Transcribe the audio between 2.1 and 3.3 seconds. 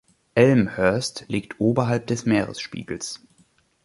Meeresspiegels.